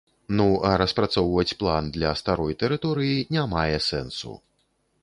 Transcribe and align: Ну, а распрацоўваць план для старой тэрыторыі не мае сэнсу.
Ну, 0.37 0.45
а 0.69 0.71
распрацоўваць 0.81 1.57
план 1.61 1.91
для 1.99 2.15
старой 2.23 2.59
тэрыторыі 2.65 3.21
не 3.39 3.49
мае 3.57 3.77
сэнсу. 3.91 4.33